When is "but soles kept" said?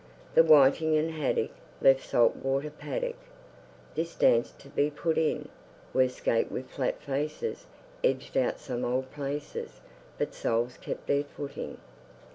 10.17-11.05